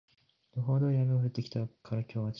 [0.55, 2.29] 予報通り雨が降ってきたから今日は中止